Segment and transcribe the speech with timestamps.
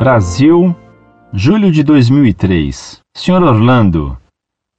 [0.00, 0.74] Brasil,
[1.30, 3.00] julho de 2003.
[3.14, 4.16] Senhor Orlando,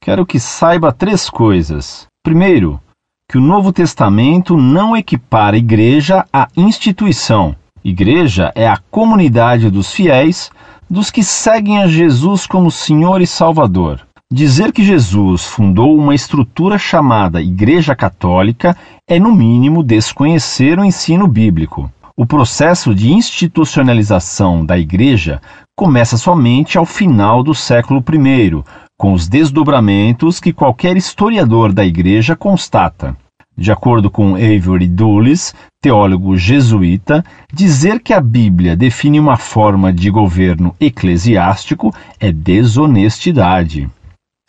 [0.04, 2.08] quero que saiba três coisas.
[2.24, 2.82] Primeiro,
[3.30, 7.56] que o Novo Testamento não equipara igreja à instituição.
[7.84, 10.50] Igreja é a comunidade dos fiéis,
[10.90, 14.02] dos que seguem a Jesus como Senhor e Salvador.
[14.34, 18.76] Dizer que Jesus fundou uma estrutura chamada Igreja Católica
[19.08, 21.92] é, no mínimo, desconhecer o ensino bíblico.
[22.16, 25.42] O processo de institucionalização da Igreja
[25.76, 28.64] começa somente ao final do século I,
[28.98, 33.16] com os desdobramentos que qualquer historiador da Igreja constata.
[33.58, 40.10] De acordo com Avery Dulles, teólogo jesuíta, dizer que a Bíblia define uma forma de
[40.10, 43.90] governo eclesiástico é desonestidade.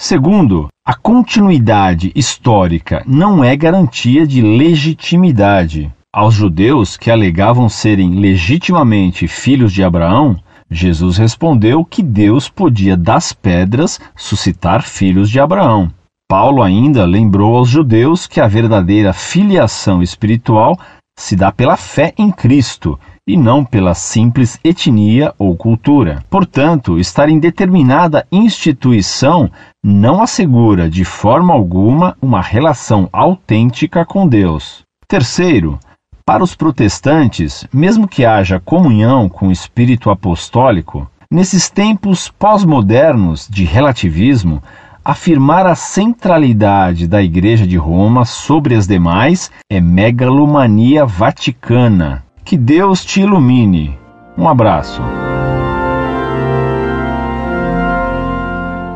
[0.00, 5.92] Segundo, a continuidade histórica não é garantia de legitimidade.
[6.14, 10.36] Aos judeus que alegavam serem legitimamente filhos de Abraão,
[10.70, 15.90] Jesus respondeu que Deus podia das pedras suscitar filhos de Abraão.
[16.28, 20.78] Paulo ainda lembrou aos judeus que a verdadeira filiação espiritual
[21.18, 26.22] se dá pela fé em Cristo e não pela simples etnia ou cultura.
[26.28, 29.50] Portanto, estar em determinada instituição
[29.82, 34.82] não assegura de forma alguma uma relação autêntica com Deus.
[35.08, 35.78] Terceiro,
[36.24, 43.64] para os protestantes, mesmo que haja comunhão com o espírito apostólico, nesses tempos pós-modernos de
[43.64, 44.62] relativismo,
[45.04, 52.24] afirmar a centralidade da Igreja de Roma sobre as demais é megalomania vaticana.
[52.44, 53.98] Que Deus te ilumine.
[54.36, 55.02] Um abraço.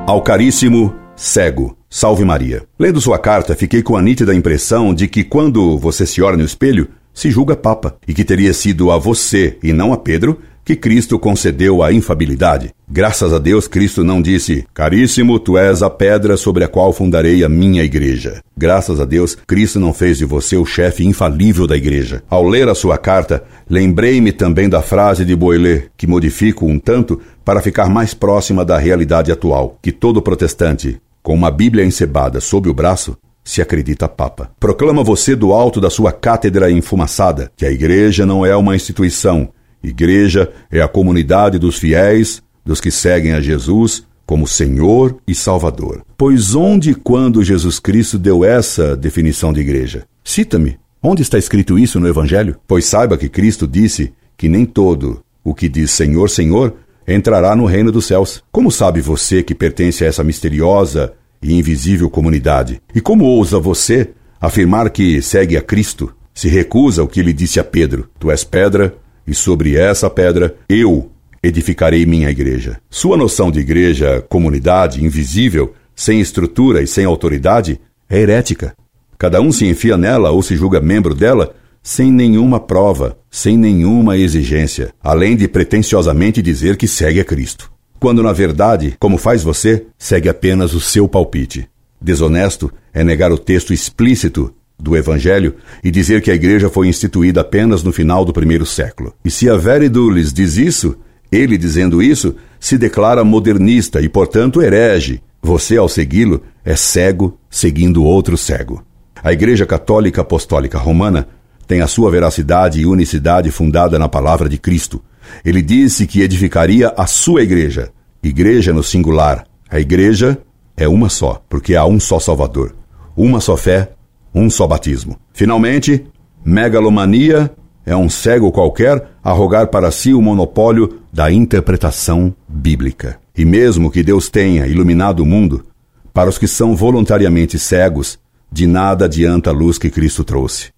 [0.06, 2.64] Ao caríssimo cego, salve Maria.
[2.78, 6.44] Lendo sua carta, fiquei com a nítida impressão de que quando você se olha no
[6.44, 10.74] espelho, se julga Papa, e que teria sido a você e não a Pedro que
[10.74, 12.74] Cristo concedeu a infabilidade.
[12.90, 17.44] Graças a Deus, Cristo não disse: Caríssimo, tu és a pedra sobre a qual fundarei
[17.44, 18.42] a minha igreja.
[18.56, 22.22] Graças a Deus, Cristo não fez de você o chefe infalível da igreja.
[22.28, 27.20] Ao ler a sua carta, lembrei-me também da frase de Boilet, que modifico um tanto
[27.44, 32.68] para ficar mais próxima da realidade atual: que todo protestante, com uma Bíblia encebada sob
[32.68, 34.50] o braço, se acredita Papa.
[34.58, 39.48] Proclama você do alto da sua cátedra enfumaçada que a Igreja não é uma instituição.
[39.82, 46.04] Igreja é a comunidade dos fiéis, dos que seguem a Jesus como Senhor e Salvador.
[46.18, 50.04] Pois onde e quando Jesus Cristo deu essa definição de igreja?
[50.24, 50.76] Cita-me.
[51.00, 52.56] Onde está escrito isso no Evangelho?
[52.66, 56.74] Pois saiba que Cristo disse que nem todo o que diz Senhor, Senhor
[57.06, 58.42] entrará no reino dos céus.
[58.50, 61.12] Como sabe você que pertence a essa misteriosa
[61.46, 62.82] e invisível comunidade.
[62.94, 67.60] E como ousa você afirmar que segue a Cristo, se recusa o que ele disse
[67.60, 68.94] a Pedro: Tu és pedra,
[69.26, 71.10] e sobre essa pedra eu
[71.42, 72.78] edificarei minha igreja.
[72.90, 77.80] Sua noção de igreja, comunidade invisível, sem estrutura e sem autoridade,
[78.10, 78.76] é herética.
[79.16, 84.18] Cada um se enfia nela ou se julga membro dela sem nenhuma prova, sem nenhuma
[84.18, 87.75] exigência, além de pretensiosamente dizer que segue a Cristo
[88.06, 91.68] quando na verdade, como faz você, segue apenas o seu palpite.
[92.00, 97.40] Desonesto é negar o texto explícito do Evangelho e dizer que a igreja foi instituída
[97.40, 99.12] apenas no final do primeiro século.
[99.24, 100.94] E se a Veridulis diz isso,
[101.32, 105.20] ele dizendo isso, se declara modernista e, portanto, herege.
[105.42, 108.84] Você, ao segui-lo, é cego seguindo outro cego.
[109.20, 111.26] A Igreja Católica Apostólica Romana
[111.66, 115.02] tem a sua veracidade e unicidade fundada na palavra de Cristo.
[115.44, 117.90] Ele disse que edificaria a sua igreja.
[118.26, 119.46] Igreja no singular.
[119.70, 120.36] A igreja
[120.76, 122.74] é uma só, porque há um só Salvador,
[123.16, 123.92] uma só fé,
[124.34, 125.16] um só batismo.
[125.32, 126.04] Finalmente,
[126.44, 127.52] megalomania
[127.84, 133.20] é um cego qualquer a rogar para si o monopólio da interpretação bíblica.
[133.38, 135.64] E mesmo que Deus tenha iluminado o mundo,
[136.12, 138.18] para os que são voluntariamente cegos,
[138.50, 140.72] de nada adianta a luz que Cristo trouxe.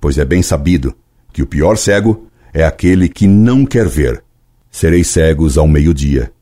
[0.00, 0.92] Pois é bem sabido
[1.32, 4.24] que o pior cego é aquele que não quer ver.
[4.68, 6.32] Sereis cegos ao meio-dia,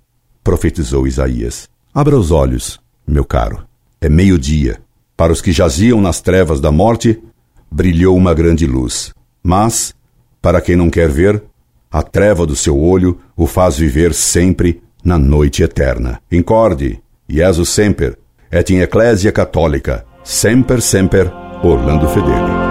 [0.46, 1.68] profetizou Isaías.
[1.92, 3.64] Abra os olhos, meu caro.
[4.00, 4.78] É meio-dia.
[5.16, 7.20] Para os que jaziam nas trevas da morte,
[7.68, 9.12] brilhou uma grande luz.
[9.42, 9.92] Mas,
[10.40, 11.42] para quem não quer ver,
[11.90, 16.20] a treva do seu olho o faz viver sempre na noite eterna.
[16.30, 18.16] Incorde, Jesus semper,
[18.48, 21.28] et in ecclesia católica, semper semper,
[21.64, 22.65] Orlando Fedeli.